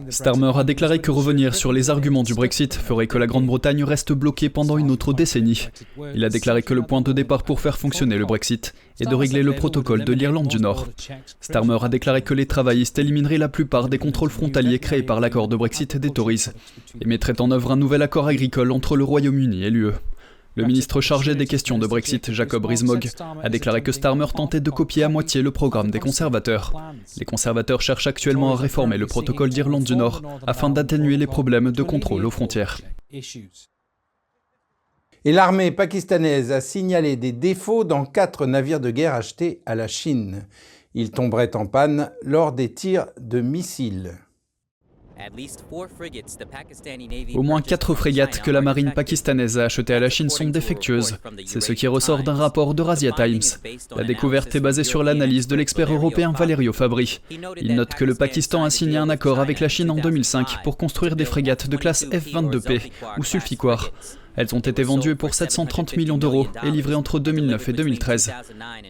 Starmer 0.09 0.51
a 0.55 0.63
déclaré 0.63 0.99
que 0.99 1.11
revenir 1.11 1.55
sur 1.55 1.71
les 1.71 1.89
arguments 1.89 2.23
du 2.23 2.33
Brexit 2.33 2.73
ferait 2.73 3.07
que 3.07 3.17
la 3.17 3.25
Grande-Bretagne 3.25 3.83
reste 3.83 4.11
bloquée 4.11 4.49
pendant 4.49 4.77
une 4.77 4.91
autre 4.91 5.13
décennie. 5.13 5.69
Il 6.13 6.25
a 6.25 6.29
déclaré 6.29 6.61
que 6.61 6.73
le 6.73 6.81
point 6.81 7.01
de 7.01 7.13
départ 7.13 7.43
pour 7.43 7.61
faire 7.61 7.77
fonctionner 7.77 8.17
le 8.17 8.25
Brexit 8.25 8.73
est 8.99 9.05
de 9.05 9.15
régler 9.15 9.43
le 9.43 9.53
protocole 9.53 10.03
de 10.03 10.13
l'Irlande 10.13 10.47
du 10.47 10.57
Nord. 10.57 10.87
Starmer 11.39 11.77
a 11.81 11.89
déclaré 11.89 12.21
que 12.21 12.33
les 12.33 12.47
travaillistes 12.47 12.99
élimineraient 12.99 13.37
la 13.37 13.49
plupart 13.49 13.87
des 13.87 13.97
contrôles 13.97 14.29
frontaliers 14.29 14.79
créés 14.79 15.03
par 15.03 15.21
l'accord 15.21 15.47
de 15.47 15.55
Brexit 15.55 15.95
des 15.95 16.09
Tories 16.09 16.47
et 16.99 17.05
mettraient 17.05 17.39
en 17.39 17.51
œuvre 17.51 17.71
un 17.71 17.77
nouvel 17.77 18.01
accord 18.01 18.27
agricole 18.27 18.71
entre 18.71 18.97
le 18.97 19.05
Royaume-Uni 19.05 19.63
et 19.63 19.69
l'UE. 19.69 19.93
Le 20.57 20.65
ministre 20.65 21.01
chargé 21.01 21.35
des 21.35 21.45
questions 21.45 21.77
de 21.77 21.85
Brexit, 21.85 22.31
Jacob 22.31 22.65
Rees-Mogg, 22.65 23.11
a 23.43 23.47
déclaré 23.47 23.83
que 23.83 23.91
Starmer 23.91 24.25
tentait 24.35 24.59
de 24.59 24.71
copier 24.71 25.03
à 25.03 25.07
moitié 25.07 25.43
le 25.43 25.51
programme 25.51 25.91
des 25.91 25.99
conservateurs. 25.99 26.73
Les 27.19 27.25
conservateurs 27.25 27.79
cherchent 27.79 28.07
actuellement 28.07 28.53
à 28.53 28.55
réformer 28.55 28.97
le 28.97 29.05
protocole 29.05 29.51
d'Irlande 29.51 29.83
du 29.83 29.95
Nord 29.95 30.23
afin 30.47 30.71
d'atténuer 30.71 31.15
les 31.17 31.27
problèmes 31.27 31.71
de 31.71 31.83
contrôle 31.83 32.25
aux 32.25 32.31
frontières. 32.31 32.81
Et 35.25 35.31
l'armée 35.31 35.69
pakistanaise 35.69 36.51
a 36.51 36.59
signalé 36.59 37.17
des 37.17 37.33
défauts 37.33 37.83
dans 37.83 38.05
quatre 38.05 38.47
navires 38.47 38.79
de 38.79 38.89
guerre 38.89 39.13
achetés 39.13 39.61
à 39.67 39.75
la 39.75 39.87
Chine. 39.87 40.47
Ils 40.95 41.11
tomberaient 41.11 41.55
en 41.55 41.67
panne 41.67 42.09
lors 42.23 42.51
des 42.51 42.73
tirs 42.73 43.05
de 43.19 43.41
missiles. 43.41 44.17
Au 47.35 47.43
moins 47.43 47.61
quatre 47.61 47.95
frégates 47.95 48.41
que 48.41 48.51
la 48.51 48.61
marine 48.61 48.91
pakistanaise 48.91 49.57
a 49.57 49.65
achetées 49.65 49.93
à 49.93 49.99
la 49.99 50.09
Chine 50.09 50.29
sont 50.29 50.45
défectueuses. 50.45 51.17
C'est 51.45 51.61
ce 51.61 51.73
qui 51.73 51.87
ressort 51.87 52.23
d'un 52.23 52.35
rapport 52.35 52.73
de 52.73 52.81
Razia 52.81 53.11
Times. 53.11 53.41
La 53.95 54.03
découverte 54.03 54.55
est 54.55 54.59
basée 54.59 54.83
sur 54.83 55.03
l'analyse 55.03 55.47
de 55.47 55.55
l'expert 55.55 55.91
européen 55.91 56.31
Valerio 56.31 56.73
Fabri. 56.73 57.19
Il 57.57 57.75
note 57.75 57.95
que 57.95 58.05
le 58.05 58.15
Pakistan 58.15 58.63
a 58.63 58.69
signé 58.69 58.97
un 58.97 59.09
accord 59.09 59.39
avec 59.39 59.59
la 59.59 59.69
Chine 59.69 59.89
en 59.89 59.95
2005 59.95 60.63
pour 60.63 60.77
construire 60.77 61.15
des 61.15 61.25
frégates 61.25 61.67
de 61.67 61.77
classe 61.77 62.05
F-22P 62.11 62.91
ou 63.17 63.23
Sulfiquar. 63.23 63.91
Elles 64.37 64.53
ont 64.53 64.59
été 64.59 64.83
vendues 64.83 65.15
pour 65.15 65.33
730 65.33 65.97
millions 65.97 66.19
d'euros 66.19 66.47
et 66.63 66.69
livrées 66.69 66.93
entre 66.93 67.19
2009 67.19 67.69
et 67.69 67.73
2013. 67.73 68.31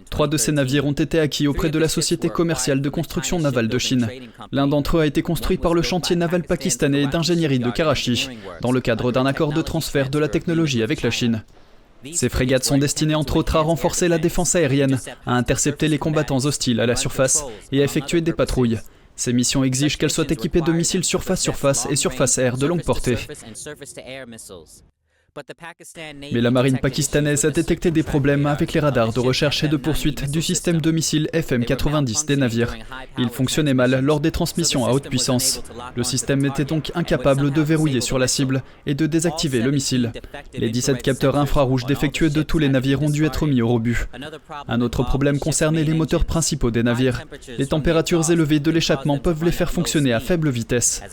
Trois 0.10 0.28
de 0.28 0.36
ces 0.36 0.52
navires 0.52 0.86
ont 0.86 0.92
été 0.92 1.20
acquis 1.22 1.48
auprès 1.48 1.70
de 1.70 1.80
la 1.80 1.88
Société 1.88 2.30
commerciale 2.30 2.82
de 2.82 2.90
construction 2.90 3.40
navale 3.40 3.70
de 3.70 3.78
Chine. 3.78 4.10
L'un 4.52 4.68
d'entre 4.68 4.98
eux 4.98 5.02
a 5.02 5.06
été 5.06 5.22
construit 5.22 5.58
par 5.58 5.74
le 5.74 5.82
chantier 5.82 6.18
naval 6.18 6.44
pakistanais 6.44 7.08
d'ingénierie 7.08 7.60
de 7.60 7.72
Karachi, 7.72 8.28
dans 8.62 8.74
le 8.74 8.82
cadre 8.82 9.14
d'un 9.14 9.26
accord 9.26 9.54
de 9.54 9.62
transfert 9.62 10.10
de 10.10 10.20
la 10.20 10.28
technologie 10.28 10.84
avec 10.84 11.02
la 11.02 11.12
Chine. 11.12 11.44
Ces 12.12 12.28
frégates 12.28 12.66
sont 12.66 12.78
destinées 12.78 13.16
entre 13.16 13.38
autres 13.38 13.56
à 13.56 13.62
renforcer 13.62 14.10
la 14.10 14.18
défense 14.18 14.54
aérienne, 14.54 15.00
à 15.26 15.36
intercepter 15.36 15.88
les 15.88 15.98
combattants 15.98 16.46
hostiles 16.46 16.82
à 16.82 16.86
la 16.86 16.98
surface 16.98 17.46
et 17.72 17.82
à 17.82 17.86
effectuer 17.86 18.20
des 18.20 18.34
patrouilles. 18.34 18.80
Ces 19.16 19.32
missions 19.32 19.64
exigent 19.64 19.98
qu'elles 19.98 20.12
soient 20.12 20.30
équipées 20.30 20.62
de 20.62 20.74
missiles 20.74 21.06
surface-surface 21.06 21.88
et 21.90 21.96
surface-air 21.96 22.58
de 22.58 22.68
longue 22.68 22.84
portée. 22.84 23.18
Mais 26.32 26.42
la 26.42 26.52
marine 26.52 26.80
pakistanaise 26.80 27.46
a 27.46 27.52
détecté 27.52 27.92
des 27.92 28.04
problèmes 28.04 28.46
avec 28.46 28.74
les 28.74 28.80
radars 28.80 29.14
de 29.14 29.20
recherche 29.20 29.64
et 29.64 29.68
de 29.68 29.78
poursuite 29.78 30.30
du 30.32 30.42
système 30.42 30.82
de 30.82 30.92
missiles 30.92 31.30
FM-90 31.34 32.26
des 32.26 32.38
navires. 32.38 32.76
Il 33.18 33.30
fonctionnait 33.30 33.74
mal 33.74 34.00
lors 34.04 34.20
des 34.20 34.32
transmissions 34.32 34.86
à 34.86 34.92
haute 34.92 35.10
puissance. 35.10 35.62
Le 35.96 36.04
système 36.04 36.44
était 36.46 36.66
donc 36.66 36.92
incapable 36.96 37.52
de 37.52 37.62
verrouiller 37.62 38.02
sur 38.02 38.18
la 38.18 38.28
cible 38.28 38.64
et 38.86 38.96
de 38.96 39.06
désactiver 39.06 39.62
le 39.62 39.72
missile. 39.72 40.12
Les 40.54 40.70
17 40.70 41.02
capteurs 41.02 41.38
infrarouges 41.38 41.86
défectueux 41.86 42.30
de 42.30 42.42
tous 42.42 42.58
les 42.60 42.70
navires 42.70 43.02
ont 43.02 43.10
dû 43.10 43.26
être 43.26 43.46
mis 43.46 43.62
au 43.62 43.68
rebut. 43.68 44.06
Un 44.68 44.82
autre 44.82 45.04
problème 45.04 45.40
concernait 45.40 45.84
les 45.84 45.94
moteurs 45.94 46.26
principaux 46.26 46.72
des 46.72 46.84
navires. 46.84 47.22
Les 47.58 47.68
températures 47.68 48.30
élevées 48.32 48.60
de 48.60 48.72
l'échappement 48.72 49.20
peuvent 49.20 49.44
les 49.44 49.52
faire 49.52 49.72
fonctionner 49.72 50.14
à 50.14 50.20
faible 50.20 50.50
vitesse. 50.50 51.04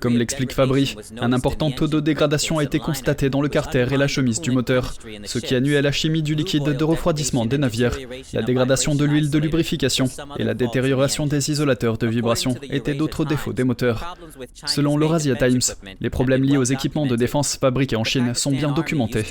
Comme 0.00 0.16
l'explique 0.16 0.52
Fabry, 0.52 0.96
un 1.20 1.32
important 1.32 1.70
taux 1.70 1.88
de 1.88 2.00
dégradation 2.00 2.37
a 2.38 2.62
été 2.62 2.78
constatée 2.78 3.30
dans 3.30 3.42
le 3.42 3.48
carter 3.48 3.86
et 3.92 3.96
la 3.96 4.08
chemise 4.08 4.40
du 4.40 4.50
moteur, 4.50 4.94
ce 5.24 5.38
qui 5.38 5.54
a 5.54 5.60
nuit 5.60 5.76
à 5.76 5.82
la 5.82 5.92
chimie 5.92 6.22
du 6.22 6.34
liquide 6.34 6.64
de 6.64 6.84
refroidissement 6.84 7.46
des 7.46 7.58
navires. 7.58 7.96
La 8.32 8.42
dégradation 8.42 8.94
de 8.94 9.04
l'huile 9.04 9.30
de 9.30 9.38
lubrification 9.38 10.06
et 10.38 10.44
la 10.44 10.54
détérioration 10.54 11.26
des 11.26 11.50
isolateurs 11.50 11.98
de 11.98 12.06
vibration 12.06 12.54
étaient 12.70 12.94
d'autres 12.94 13.24
défauts 13.24 13.52
des 13.52 13.64
moteurs. 13.64 14.16
Selon 14.66 14.96
l'Eurasia 14.96 15.34
Times, 15.34 15.74
les 16.00 16.10
problèmes 16.10 16.44
liés 16.44 16.56
aux 16.56 16.64
équipements 16.64 17.06
de 17.06 17.16
défense 17.16 17.56
fabriqués 17.56 17.96
en 17.96 18.04
Chine 18.04 18.34
sont 18.34 18.52
bien 18.52 18.70
documentés. 18.70 19.24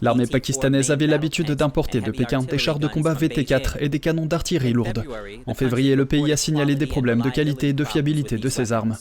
L'armée 0.00 0.26
pakistanaise 0.26 0.90
avait 0.90 1.06
l'habitude 1.06 1.52
d'importer 1.52 2.00
de 2.00 2.10
Pékin 2.10 2.42
des 2.42 2.58
chars 2.58 2.78
de 2.78 2.86
combat 2.86 3.14
VT-4 3.14 3.76
et 3.80 3.88
des 3.88 4.00
canons 4.00 4.26
d'artillerie 4.26 4.72
lourde. 4.72 5.04
En 5.46 5.54
février, 5.54 5.94
le 5.94 6.06
pays 6.06 6.32
a 6.32 6.36
signalé 6.36 6.74
des 6.74 6.86
problèmes 6.86 7.20
de 7.20 7.30
qualité 7.30 7.68
et 7.68 7.72
de 7.72 7.84
fiabilité 7.84 8.38
de 8.38 8.48
ses 8.48 8.72
armes. 8.72 8.96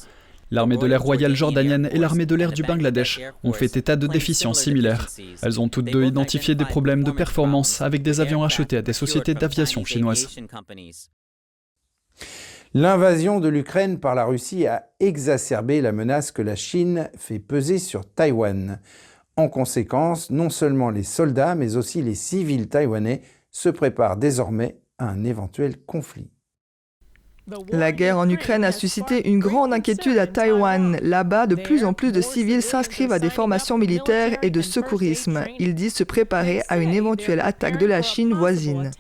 L'armée 0.52 0.78
de 0.78 0.86
l'air 0.86 1.02
royale 1.02 1.36
jordanienne 1.36 1.90
et 1.92 1.98
l'armée 1.98 2.26
de 2.26 2.36
l'air 2.36 2.52
du 2.52 2.62
Bangladesh 2.62 3.20
ont 3.44 3.54
fait 3.54 3.78
état 3.78 3.96
de 3.96 4.08
déficiences 4.08 4.62
similaires. 4.62 5.08
Elles 5.42 5.60
ont 5.60 5.70
toutes 5.70 5.86
deux 5.86 6.06
identifié 6.06 6.54
des 6.56 6.66
problèmes 6.66 7.04
de 7.04 7.12
performance 7.12 7.82
avec 7.82 8.04
des 8.04 8.22
avions 8.22 8.44
achetés 8.44 8.78
à 8.78 8.82
des 8.82 8.94
sociétés 8.94 9.34
d'aviation 9.34 9.84
chinoises. 9.84 10.36
L'invasion 12.74 13.40
de 13.40 13.48
l'Ukraine 13.48 14.00
par 14.00 14.16
la 14.16 14.26
Russie 14.26 14.68
a 14.68 14.90
exacerbé 15.00 15.82
la 15.82 15.94
menace 15.94 16.32
que 16.32 16.42
la 16.42 16.56
Chine 16.56 17.10
fait 17.18 17.40
peser 17.40 17.80
sur 17.80 18.06
Taïwan. 18.06 18.80
En 19.38 19.48
conséquence, 19.48 20.30
non 20.30 20.50
seulement 20.50 20.90
les 20.90 21.04
soldats, 21.04 21.56
mais 21.56 21.78
aussi 21.78 22.02
les 22.02 22.16
civils 22.16 22.68
taïwanais 22.68 23.22
se 23.50 23.70
préparent 23.70 24.18
désormais 24.18 24.78
à 24.98 25.10
un 25.10 25.24
éventuel 25.24 25.78
conflit. 25.86 26.30
La 27.72 27.92
guerre 27.92 28.18
en 28.18 28.28
Ukraine 28.28 28.64
a 28.64 28.72
suscité 28.72 29.30
une 29.30 29.40
grande 29.40 29.72
inquiétude 29.72 30.18
à 30.18 30.26
Taïwan. 30.26 30.98
Là-bas, 31.02 31.46
de 31.46 31.56
plus 31.56 31.84
en 31.84 31.94
plus 31.94 32.12
de 32.12 32.22
civils 32.22 32.64
s'inscrivent 32.64 33.12
à 33.12 33.20
des 33.20 33.30
formations 33.30 33.78
militaires 33.78 34.38
et 34.42 34.50
de 34.50 34.62
secourisme. 34.62 35.46
Ils 35.60 35.76
disent 35.76 35.96
se 35.96 36.04
préparer 36.04 36.64
à 36.70 36.78
une 36.78 36.94
éventuelle 36.94 37.42
attaque 37.42 37.78
de 37.78 37.86
la 37.86 38.02
Chine 38.02 38.34
voisine. 38.34 38.92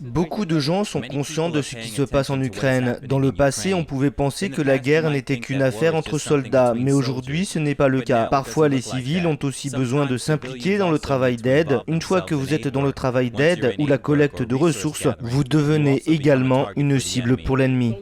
Beaucoup 0.00 0.46
de 0.46 0.58
gens 0.58 0.84
sont 0.84 1.00
conscients 1.00 1.50
de 1.50 1.62
ce 1.62 1.76
qui 1.76 1.88
se 1.88 2.02
passe 2.02 2.30
en 2.30 2.40
Ukraine. 2.40 2.98
Dans 3.06 3.18
le 3.18 3.32
passé, 3.32 3.74
on 3.74 3.84
pouvait 3.84 4.10
penser 4.10 4.50
que 4.50 4.62
la 4.62 4.78
guerre 4.78 5.10
n'était 5.10 5.38
qu'une 5.38 5.62
affaire 5.62 5.94
entre 5.94 6.18
soldats, 6.18 6.74
mais 6.76 6.92
aujourd'hui 6.92 7.44
ce 7.44 7.58
n'est 7.58 7.74
pas 7.74 7.88
le 7.88 8.00
cas. 8.00 8.26
Parfois 8.26 8.68
les 8.68 8.80
civils 8.80 9.26
ont 9.26 9.38
aussi 9.42 9.70
besoin 9.70 10.06
de 10.06 10.16
s'impliquer 10.16 10.78
dans 10.78 10.90
le 10.90 10.98
travail 10.98 11.36
d'aide. 11.36 11.80
Une 11.86 12.02
fois 12.02 12.22
que 12.22 12.34
vous 12.34 12.54
êtes 12.54 12.68
dans 12.68 12.82
le 12.82 12.92
travail 12.92 13.30
d'aide 13.30 13.74
ou 13.78 13.86
la 13.86 13.98
collecte 13.98 14.42
de 14.42 14.54
ressources, 14.54 15.08
vous 15.20 15.44
devenez 15.44 16.02
également 16.06 16.68
une 16.76 16.98
cible 16.98 17.36
pour 17.42 17.56
l'ennemi. 17.56 17.94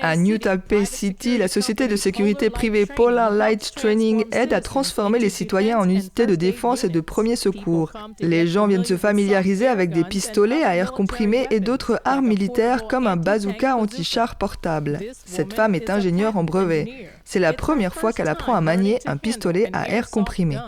À 0.00 0.16
New 0.16 0.38
Taipei 0.38 0.84
City, 0.84 1.38
la 1.38 1.48
société 1.48 1.88
de 1.88 1.96
sécurité 1.96 2.50
privée 2.50 2.86
Polar 2.86 3.30
Light 3.30 3.72
Training 3.74 4.24
aide 4.32 4.52
à 4.52 4.60
transformer 4.60 5.18
les 5.18 5.28
citoyens 5.28 5.78
en 5.78 5.88
unités 5.88 6.26
de 6.26 6.34
défense 6.34 6.84
et 6.84 6.88
de 6.88 7.00
premier 7.00 7.36
secours. 7.36 7.92
Les 8.20 8.46
gens 8.46 8.66
viennent 8.66 8.84
se 8.84 8.96
familiariser 8.96 9.66
avec 9.66 9.90
des 9.90 10.04
pistolets 10.04 10.64
à 10.64 10.76
air 10.76 10.92
comprimé 10.92 11.46
et 11.50 11.60
d'autres 11.60 12.00
armes 12.04 12.26
militaires 12.26 12.88
comme 12.88 13.06
un 13.06 13.16
bazooka 13.16 13.76
anti-char 13.76 14.36
portable. 14.36 15.00
Cette 15.24 15.52
femme 15.52 15.74
est 15.74 15.90
ingénieure 15.90 16.36
en 16.36 16.44
brevet. 16.44 17.08
C'est 17.24 17.38
la 17.38 17.52
première 17.52 17.94
fois 17.94 18.12
qu'elle 18.12 18.28
apprend 18.28 18.54
à 18.54 18.60
manier 18.60 18.98
un 19.06 19.16
pistolet 19.16 19.68
à 19.72 19.88
air 19.88 20.10
comprimé. 20.10 20.58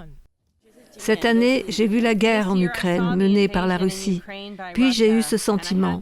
Cette 0.99 1.25
année, 1.25 1.65
j'ai 1.69 1.87
vu 1.87 2.01
la 2.01 2.15
guerre 2.15 2.51
en 2.51 2.61
Ukraine 2.61 3.17
menée 3.17 3.49
par 3.49 3.67
la 3.67 3.77
Russie. 3.77 4.23
Puis 4.75 4.93
j'ai 4.93 5.11
eu 5.11 5.23
ce 5.23 5.37
sentiment. 5.37 6.01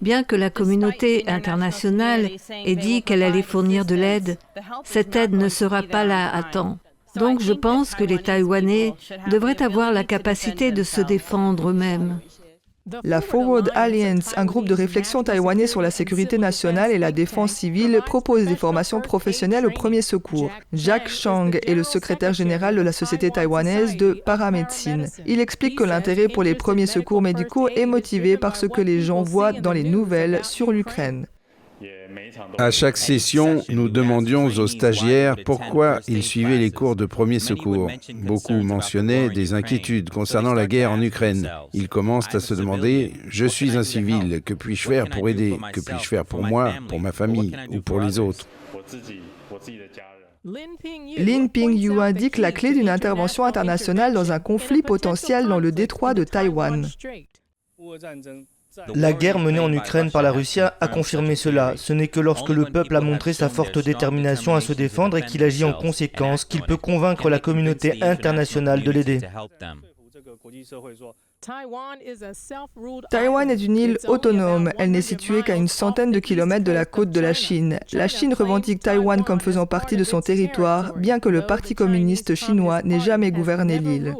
Bien 0.00 0.22
que 0.22 0.36
la 0.36 0.50
communauté 0.50 1.24
internationale 1.28 2.30
ait 2.64 2.76
dit 2.76 3.02
qu'elle 3.02 3.22
allait 3.22 3.42
fournir 3.42 3.84
de 3.84 3.94
l'aide, 3.94 4.38
cette 4.84 5.16
aide 5.16 5.32
ne 5.32 5.48
sera 5.48 5.82
pas 5.82 6.04
là 6.04 6.34
à 6.34 6.42
temps. 6.42 6.78
Donc 7.16 7.40
je 7.40 7.52
pense 7.52 7.94
que 7.94 8.04
les 8.04 8.18
Taïwanais 8.18 8.94
devraient 9.30 9.62
avoir 9.62 9.92
la 9.92 10.04
capacité 10.04 10.72
de 10.72 10.82
se 10.82 11.00
défendre 11.00 11.70
eux-mêmes. 11.70 12.20
La 13.04 13.20
Forward 13.20 13.70
Alliance, 13.74 14.32
un 14.36 14.44
groupe 14.44 14.66
de 14.68 14.74
réflexion 14.74 15.22
taïwanais 15.22 15.66
sur 15.66 15.82
la 15.82 15.90
sécurité 15.90 16.38
nationale 16.38 16.90
et 16.90 16.98
la 16.98 17.12
défense 17.12 17.52
civile, 17.52 18.00
propose 18.04 18.46
des 18.46 18.56
formations 18.56 19.00
professionnelles 19.00 19.66
au 19.66 19.70
premier 19.70 20.02
secours. 20.02 20.50
Jacques 20.72 21.08
Chang 21.08 21.50
est 21.66 21.74
le 21.74 21.84
secrétaire 21.84 22.32
général 22.32 22.76
de 22.76 22.82
la 22.82 22.92
Société 22.92 23.30
taïwanaise 23.30 23.96
de 23.96 24.12
paramédecine. 24.12 25.08
Il 25.26 25.40
explique 25.40 25.78
que 25.78 25.84
l'intérêt 25.84 26.28
pour 26.28 26.42
les 26.42 26.54
premiers 26.54 26.86
secours 26.86 27.22
médicaux 27.22 27.68
est 27.68 27.86
motivé 27.86 28.36
par 28.36 28.56
ce 28.56 28.66
que 28.66 28.80
les 28.80 29.02
gens 29.02 29.22
voient 29.22 29.52
dans 29.52 29.72
les 29.72 29.84
nouvelles 29.84 30.40
sur 30.42 30.72
l'Ukraine. 30.72 31.26
À 32.58 32.70
chaque 32.70 32.96
session, 32.96 33.62
nous 33.68 33.88
demandions 33.88 34.46
aux 34.46 34.66
stagiaires 34.66 35.36
pourquoi 35.44 36.00
ils 36.08 36.22
suivaient 36.22 36.58
les 36.58 36.70
cours 36.70 36.96
de 36.96 37.06
premier 37.06 37.38
secours. 37.38 37.90
Beaucoup 38.14 38.62
mentionnaient 38.62 39.30
des 39.30 39.54
inquiétudes 39.54 40.10
concernant 40.10 40.54
la 40.54 40.66
guerre 40.66 40.90
en 40.90 41.00
Ukraine. 41.00 41.50
Ils 41.72 41.88
commencent 41.88 42.34
à 42.34 42.40
se 42.40 42.54
demander, 42.54 43.12
je 43.28 43.46
suis 43.46 43.76
un 43.76 43.82
civil, 43.82 44.42
que 44.42 44.54
puis-je 44.54 44.88
faire 44.88 45.08
pour 45.08 45.28
aider? 45.28 45.58
Que 45.72 45.80
puis-je 45.80 46.08
faire 46.08 46.24
pour 46.24 46.42
moi, 46.42 46.72
pour 46.88 47.00
ma 47.00 47.12
famille 47.12 47.56
ou 47.70 47.80
pour 47.80 48.00
les 48.00 48.18
autres 48.18 48.46
Lin 50.44 51.46
Ping 51.48 51.76
Yu 51.76 52.00
indique 52.00 52.38
la 52.38 52.52
clé 52.52 52.72
d'une 52.72 52.88
intervention 52.88 53.44
internationale 53.44 54.14
dans 54.14 54.32
un 54.32 54.38
conflit 54.38 54.82
potentiel 54.82 55.48
dans 55.48 55.60
le 55.60 55.72
détroit 55.72 56.14
de 56.14 56.24
Taïwan. 56.24 56.86
La 58.94 59.12
guerre 59.12 59.38
menée 59.38 59.58
en 59.58 59.72
Ukraine 59.72 60.10
par 60.10 60.22
la 60.22 60.32
Russie 60.32 60.60
a 60.60 60.88
confirmé 60.88 61.34
cela. 61.34 61.74
Ce 61.76 61.92
n'est 61.92 62.08
que 62.08 62.20
lorsque 62.20 62.50
le 62.50 62.64
peuple 62.64 62.96
a 62.96 63.00
montré 63.00 63.32
sa 63.32 63.48
forte 63.48 63.78
détermination 63.78 64.54
à 64.54 64.60
se 64.60 64.72
défendre 64.72 65.16
et 65.16 65.22
qu'il 65.22 65.42
agit 65.42 65.64
en 65.64 65.72
conséquence 65.72 66.44
qu'il 66.44 66.62
peut 66.62 66.76
convaincre 66.76 67.30
la 67.30 67.38
communauté 67.38 68.02
internationale 68.02 68.82
de 68.82 68.90
l'aider. 68.90 69.20
Taïwan 73.10 73.50
est 73.50 73.64
une 73.64 73.76
île 73.76 73.98
autonome. 74.06 74.72
Elle 74.78 74.90
n'est 74.90 75.02
située 75.02 75.42
qu'à 75.42 75.54
une 75.54 75.68
centaine 75.68 76.10
de 76.10 76.18
kilomètres 76.18 76.64
de 76.64 76.72
la 76.72 76.84
côte 76.84 77.10
de 77.10 77.20
la 77.20 77.32
Chine. 77.32 77.78
La 77.92 78.08
Chine 78.08 78.34
revendique 78.34 78.80
Taïwan 78.80 79.22
comme 79.22 79.40
faisant 79.40 79.66
partie 79.66 79.96
de 79.96 80.04
son 80.04 80.20
territoire, 80.20 80.96
bien 80.96 81.20
que 81.20 81.28
le 81.28 81.46
Parti 81.46 81.74
communiste 81.74 82.34
chinois 82.34 82.82
n'ait 82.82 83.00
jamais 83.00 83.30
gouverné 83.30 83.78
l'île. 83.78 84.14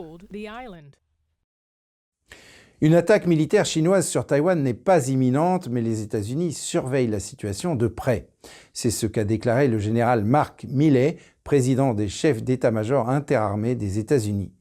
Une 2.81 2.95
attaque 2.95 3.27
militaire 3.27 3.67
chinoise 3.67 4.07
sur 4.07 4.25
Taïwan 4.25 4.63
n'est 4.63 4.73
pas 4.73 5.09
imminente, 5.09 5.69
mais 5.69 5.81
les 5.81 6.03
États-Unis 6.03 6.53
surveillent 6.53 7.09
la 7.09 7.19
situation 7.19 7.75
de 7.75 7.89
près. 7.89 8.29
C'est 8.73 8.93
ce 8.93 9.09
qu'a 9.09 9.25
déclaré 9.25 9.67
le 9.67 9.81
général 9.81 10.25
Mark 10.25 10.65
Milley, 10.69 11.17
président 11.43 11.93
des 11.93 12.07
chefs 12.07 12.45
d'état-major 12.45 13.11
interarmés 13.11 13.75
des 13.75 13.99
États-Unis. 13.99 14.53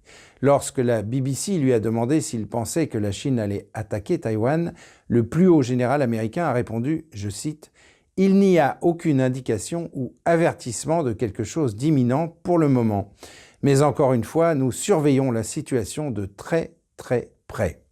Lorsque 0.41 0.79
la 0.79 1.03
BBC 1.03 1.59
lui 1.59 1.73
a 1.73 1.79
demandé 1.79 2.19
s'il 2.19 2.47
pensait 2.47 2.87
que 2.87 2.97
la 2.97 3.11
Chine 3.11 3.37
allait 3.37 3.69
attaquer 3.75 4.19
Taïwan, 4.19 4.73
le 5.07 5.27
plus 5.27 5.47
haut 5.47 5.61
général 5.61 6.01
américain 6.01 6.45
a 6.45 6.53
répondu, 6.53 7.05
je 7.13 7.29
cite, 7.29 7.71
Il 8.17 8.39
n'y 8.39 8.57
a 8.57 8.79
aucune 8.81 9.21
indication 9.21 9.91
ou 9.93 10.15
avertissement 10.25 11.03
de 11.03 11.13
quelque 11.13 11.43
chose 11.43 11.75
d'imminent 11.75 12.35
pour 12.41 12.57
le 12.57 12.67
moment. 12.67 13.13
Mais 13.61 13.83
encore 13.83 14.13
une 14.13 14.23
fois, 14.23 14.55
nous 14.55 14.71
surveillons 14.71 15.29
la 15.29 15.43
situation 15.43 16.09
de 16.09 16.25
très 16.25 16.73
très 16.97 17.29
près. 17.47 17.83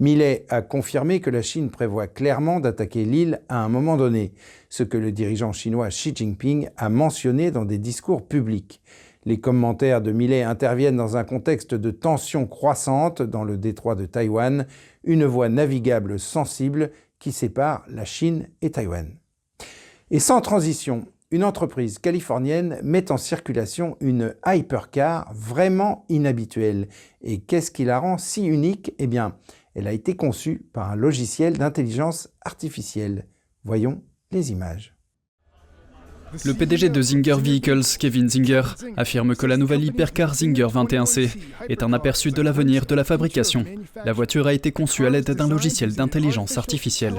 Millet 0.00 0.46
a 0.48 0.62
confirmé 0.62 1.20
que 1.20 1.28
la 1.28 1.42
Chine 1.42 1.70
prévoit 1.70 2.06
clairement 2.06 2.58
d'attaquer 2.58 3.04
l'île 3.04 3.42
à 3.50 3.62
un 3.62 3.68
moment 3.68 3.98
donné, 3.98 4.32
ce 4.70 4.82
que 4.82 4.96
le 4.96 5.12
dirigeant 5.12 5.52
chinois 5.52 5.90
Xi 5.90 6.12
Jinping 6.16 6.70
a 6.78 6.88
mentionné 6.88 7.50
dans 7.50 7.66
des 7.66 7.76
discours 7.76 8.26
publics. 8.26 8.80
Les 9.26 9.40
commentaires 9.40 10.00
de 10.00 10.10
Millet 10.10 10.42
interviennent 10.42 10.96
dans 10.96 11.18
un 11.18 11.24
contexte 11.24 11.74
de 11.74 11.90
tension 11.90 12.46
croissante 12.46 13.20
dans 13.20 13.44
le 13.44 13.58
détroit 13.58 13.94
de 13.94 14.06
Taïwan, 14.06 14.66
une 15.04 15.26
voie 15.26 15.50
navigable 15.50 16.18
sensible 16.18 16.92
qui 17.18 17.30
sépare 17.30 17.84
la 17.86 18.06
Chine 18.06 18.48
et 18.62 18.70
Taïwan. 18.70 19.10
Et 20.10 20.18
sans 20.18 20.40
transition, 20.40 21.06
une 21.30 21.44
entreprise 21.44 21.98
californienne 21.98 22.80
met 22.82 23.12
en 23.12 23.16
circulation 23.18 23.98
une 24.00 24.34
hypercar 24.46 25.30
vraiment 25.34 26.04
inhabituelle. 26.08 26.88
Et 27.22 27.40
qu'est-ce 27.40 27.70
qui 27.70 27.84
la 27.84 27.98
rend 27.98 28.18
si 28.18 28.46
unique? 28.46 28.94
Eh 28.98 29.06
elle 29.74 29.86
a 29.86 29.92
été 29.92 30.16
conçue 30.16 30.66
par 30.72 30.90
un 30.90 30.96
logiciel 30.96 31.56
d'intelligence 31.56 32.28
artificielle. 32.42 33.26
Voyons 33.64 34.02
les 34.30 34.52
images. 34.52 34.94
Le 36.44 36.54
PDG 36.54 36.90
de 36.90 37.02
Zinger 37.02 37.36
Vehicles, 37.40 37.82
Kevin 37.98 38.28
Zinger, 38.28 38.62
affirme 38.96 39.34
que 39.34 39.46
la 39.46 39.56
nouvelle 39.56 39.82
hypercar 39.82 40.34
Zinger 40.34 40.66
21C 40.66 41.36
est 41.68 41.82
un 41.82 41.92
aperçu 41.92 42.30
de 42.30 42.40
l'avenir 42.40 42.86
de 42.86 42.94
la 42.94 43.02
fabrication. 43.02 43.64
La 44.04 44.12
voiture 44.12 44.46
a 44.46 44.54
été 44.54 44.70
conçue 44.70 45.06
à 45.06 45.10
l'aide 45.10 45.30
d'un 45.30 45.48
logiciel 45.48 45.92
d'intelligence 45.92 46.56
artificielle. 46.56 47.16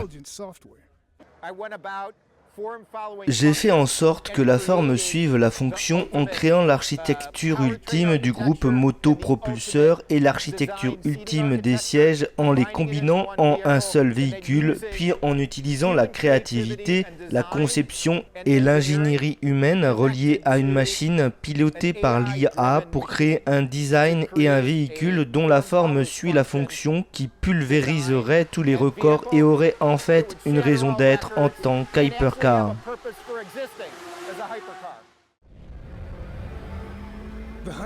J'ai 3.28 3.54
fait 3.54 3.72
en 3.72 3.86
sorte 3.86 4.32
que 4.32 4.42
la 4.42 4.60
forme 4.60 4.98
suive 4.98 5.38
la 5.38 5.52
fonction 5.52 6.08
en 6.12 6.26
créant 6.26 6.66
l'architecture 6.66 7.62
ultime 7.62 8.18
du 8.18 8.34
groupe 8.34 8.66
moto-propulseur 8.66 10.02
et 10.10 10.20
l'architecture 10.20 10.98
ultime 11.06 11.58
des 11.58 11.78
sièges 11.78 12.28
en 12.38 12.52
les 12.52 12.66
combinant 12.66 13.28
en 13.38 13.58
un 13.64 13.80
seul 13.80 14.12
véhicule, 14.12 14.78
puis 14.92 15.14
en 15.22 15.38
utilisant 15.38 15.94
la 15.94 16.08
créativité, 16.08 17.06
la 17.30 17.44
conception 17.44 18.26
et 18.46 18.60
l'ingénierie 18.60 19.38
humaine 19.42 19.86
reliées 19.86 20.42
à 20.44 20.58
une 20.58 20.72
machine 20.72 21.32
pilotée 21.42 21.94
par 21.94 22.20
l'IA 22.20 22.84
pour 22.92 23.08
créer 23.08 23.44
un 23.46 23.62
design 23.62 24.26
et 24.36 24.50
un 24.50 24.62
véhicule 24.62 25.26
dont 25.26 25.48
la 25.48 25.62
forme 25.62 26.04
suit 26.04 26.34
la 26.34 26.44
fonction 26.44 27.06
qui 27.14 27.30
pulvériserait 27.30 28.46
tous 28.46 28.64
les 28.64 28.76
records 28.76 29.24
et 29.32 29.42
aurait 29.42 29.76
en 29.80 29.98
fait 29.98 30.36
une 30.46 30.60
raison 30.60 30.92
d'être 30.94 31.32
en 31.38 31.50
tant 31.50 31.86
qu'hypercar. 31.94 32.41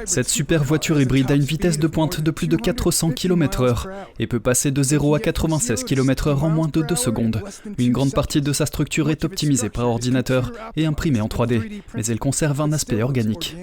Cette 0.06 0.30
super 0.30 0.64
voiture 0.64 1.02
hybride 1.02 1.32
a 1.32 1.36
une 1.36 1.42
vitesse 1.42 1.78
de 1.80 1.88
pointe 1.88 2.22
de 2.22 2.32
plus 2.32 2.48
de 2.48 2.56
400 2.56 3.12
km/h 3.12 3.88
et 4.20 4.28
peut 4.28 4.40
passer 4.40 4.72
de 4.72 4.82
0 4.82 5.16
à 5.16 5.20
96 5.20 5.84
km/h 5.84 6.38
en 6.44 6.50
moins 6.50 6.70
de 6.72 6.82
2 6.82 6.96
secondes. 6.96 7.44
Une 7.78 7.92
grande 7.92 8.14
partie 8.14 8.42
de 8.42 8.54
sa 8.54 8.66
structure 8.66 9.10
est 9.10 9.26
optimisée 9.26 9.70
par 9.70 9.88
ordinateur 9.88 10.52
et 10.76 10.86
imprimée 10.86 11.22
en 11.22 11.28
3D, 11.28 11.82
mais 11.94 12.06
elle 12.06 12.20
conserve 12.20 12.62
un 12.62 12.72
aspect 12.72 13.04
organique. 13.04 13.58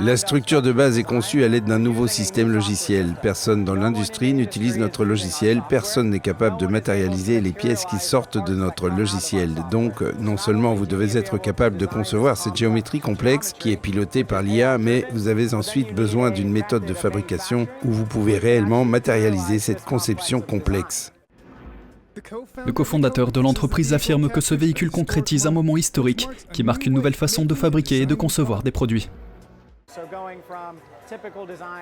La 0.00 0.16
structure 0.16 0.62
de 0.62 0.70
base 0.70 0.96
est 0.96 1.02
conçue 1.02 1.42
à 1.42 1.48
l'aide 1.48 1.64
d'un 1.64 1.80
nouveau 1.80 2.06
système 2.06 2.52
logiciel. 2.52 3.14
Personne 3.20 3.64
dans 3.64 3.74
l'industrie 3.74 4.32
n'utilise 4.32 4.78
notre 4.78 5.04
logiciel, 5.04 5.60
personne 5.68 6.10
n'est 6.10 6.20
capable 6.20 6.56
de 6.56 6.68
matérialiser 6.68 7.40
les 7.40 7.50
pièces 7.50 7.84
qui 7.84 7.98
sortent 7.98 8.38
de 8.46 8.54
notre 8.54 8.88
logiciel. 8.88 9.54
Donc, 9.72 10.02
non 10.20 10.36
seulement 10.36 10.74
vous 10.74 10.86
devez 10.86 11.16
être 11.16 11.38
capable 11.38 11.76
de 11.78 11.86
concevoir 11.86 12.36
cette 12.36 12.54
géométrie 12.54 13.00
complexe 13.00 13.52
qui 13.58 13.72
est 13.72 13.76
pilotée 13.76 14.22
par 14.22 14.42
l'IA, 14.42 14.78
mais 14.78 15.04
vous 15.12 15.26
avez 15.26 15.52
ensuite 15.52 15.92
besoin 15.94 16.30
d'une 16.30 16.50
méthode 16.50 16.86
de 16.86 16.94
fabrication 16.94 17.66
où 17.84 17.90
vous 17.90 18.04
pouvez 18.04 18.38
réellement 18.38 18.84
matérialiser 18.84 19.58
cette 19.58 19.84
conception 19.84 20.40
complexe. 20.40 21.12
Le 22.64 22.72
cofondateur 22.72 23.32
de 23.32 23.40
l'entreprise 23.40 23.92
affirme 23.92 24.28
que 24.28 24.40
ce 24.40 24.54
véhicule 24.54 24.90
concrétise 24.90 25.46
un 25.46 25.50
moment 25.50 25.76
historique 25.76 26.28
qui 26.52 26.62
marque 26.62 26.86
une 26.86 26.94
nouvelle 26.94 27.14
façon 27.14 27.44
de 27.44 27.54
fabriquer 27.54 28.02
et 28.02 28.06
de 28.06 28.14
concevoir 28.14 28.62
des 28.62 28.70
produits. 28.70 29.08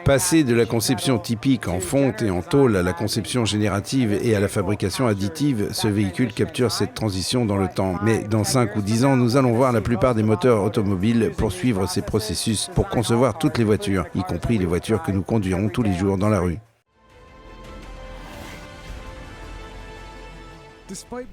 Passer 0.04 0.44
de 0.44 0.54
la 0.54 0.64
conception 0.64 1.18
typique 1.18 1.66
en 1.66 1.80
fonte 1.80 2.22
et 2.22 2.30
en 2.30 2.40
tôle 2.40 2.76
à 2.76 2.82
la 2.82 2.92
conception 2.92 3.44
générative 3.44 4.12
et 4.12 4.36
à 4.36 4.40
la 4.40 4.46
fabrication 4.46 5.08
additive, 5.08 5.72
ce 5.72 5.88
véhicule 5.88 6.32
capture 6.32 6.70
cette 6.70 6.94
transition 6.94 7.44
dans 7.44 7.56
le 7.56 7.68
temps. 7.68 7.96
Mais 8.02 8.22
dans 8.24 8.44
5 8.44 8.76
ou 8.76 8.82
10 8.82 9.04
ans, 9.04 9.16
nous 9.16 9.36
allons 9.36 9.54
voir 9.54 9.72
la 9.72 9.80
plupart 9.80 10.14
des 10.14 10.22
moteurs 10.22 10.62
automobiles 10.62 11.32
poursuivre 11.36 11.88
ces 11.88 12.02
processus 12.02 12.70
pour 12.74 12.88
concevoir 12.88 13.38
toutes 13.38 13.58
les 13.58 13.64
voitures, 13.64 14.06
y 14.14 14.22
compris 14.22 14.58
les 14.58 14.66
voitures 14.66 15.02
que 15.02 15.10
nous 15.10 15.22
conduirons 15.22 15.68
tous 15.68 15.82
les 15.82 15.94
jours 15.94 16.16
dans 16.16 16.28
la 16.28 16.40
rue. 16.40 16.58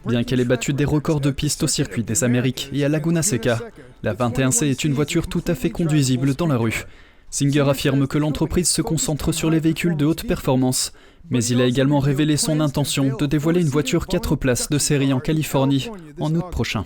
Bien 0.05 0.23
qu'elle 0.23 0.39
ait 0.39 0.45
battu 0.45 0.73
des 0.73 0.85
records 0.85 1.19
de 1.19 1.31
piste 1.31 1.63
au 1.63 1.67
circuit 1.67 2.03
des 2.03 2.23
Amériques 2.23 2.69
et 2.73 2.83
à 2.85 2.89
Laguna 2.89 3.21
Seca, 3.21 3.59
la 4.01 4.13
21C 4.13 4.65
est 4.65 4.83
une 4.83 4.93
voiture 4.93 5.27
tout 5.27 5.43
à 5.47 5.55
fait 5.55 5.69
conduisible 5.69 6.35
dans 6.35 6.47
la 6.47 6.57
rue. 6.57 6.85
Singer 7.29 7.67
affirme 7.67 8.07
que 8.07 8.17
l'entreprise 8.17 8.69
se 8.69 8.81
concentre 8.81 9.31
sur 9.31 9.49
les 9.49 9.59
véhicules 9.59 9.97
de 9.97 10.05
haute 10.05 10.27
performance, 10.27 10.93
mais 11.29 11.43
il 11.45 11.61
a 11.61 11.65
également 11.65 11.99
révélé 11.99 12.37
son 12.37 12.59
intention 12.59 13.15
de 13.15 13.25
dévoiler 13.25 13.61
une 13.61 13.69
voiture 13.69 14.07
4 14.07 14.35
places 14.35 14.69
de 14.69 14.77
série 14.77 15.13
en 15.13 15.19
Californie 15.19 15.89
en 16.19 16.33
août 16.35 16.45
prochain. 16.51 16.85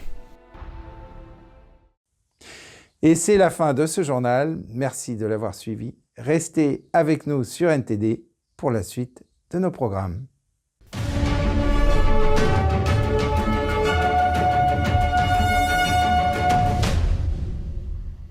Et 3.01 3.15
c'est 3.15 3.37
la 3.37 3.49
fin 3.49 3.73
de 3.73 3.85
ce 3.85 4.03
journal. 4.03 4.63
Merci 4.69 5.15
de 5.15 5.25
l'avoir 5.25 5.53
suivi. 5.53 5.95
Restez 6.17 6.87
avec 6.93 7.27
nous 7.27 7.43
sur 7.43 7.69
NTD 7.69 8.25
pour 8.55 8.71
la 8.71 8.83
suite 8.83 9.23
de 9.51 9.59
nos 9.59 9.71
programmes. 9.71 10.27